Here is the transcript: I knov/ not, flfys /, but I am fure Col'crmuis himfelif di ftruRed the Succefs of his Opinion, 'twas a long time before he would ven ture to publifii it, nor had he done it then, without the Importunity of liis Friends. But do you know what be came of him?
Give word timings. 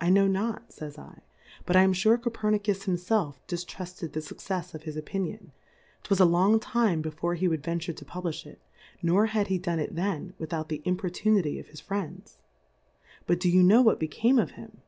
I 0.00 0.08
knov/ 0.10 0.30
not, 0.30 0.70
flfys 0.70 1.18
/, 1.40 1.66
but 1.66 1.74
I 1.74 1.82
am 1.82 1.92
fure 1.92 2.16
Col'crmuis 2.16 2.84
himfelif 2.84 3.38
di 3.48 3.56
ftruRed 3.56 4.12
the 4.12 4.20
Succefs 4.20 4.72
of 4.72 4.84
his 4.84 4.96
Opinion, 4.96 5.50
'twas 6.04 6.20
a 6.20 6.24
long 6.24 6.60
time 6.60 7.02
before 7.02 7.34
he 7.34 7.48
would 7.48 7.64
ven 7.64 7.80
ture 7.80 7.92
to 7.92 8.04
publifii 8.04 8.46
it, 8.46 8.62
nor 9.02 9.26
had 9.26 9.48
he 9.48 9.58
done 9.58 9.80
it 9.80 9.96
then, 9.96 10.32
without 10.38 10.68
the 10.68 10.80
Importunity 10.84 11.58
of 11.58 11.66
liis 11.66 11.82
Friends. 11.82 12.38
But 13.26 13.40
do 13.40 13.50
you 13.50 13.64
know 13.64 13.82
what 13.82 13.98
be 13.98 14.06
came 14.06 14.38
of 14.38 14.52
him? 14.52 14.80